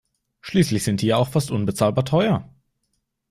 [0.41, 2.49] Schließlich sind die ja auch fast unbezahlbar teuer.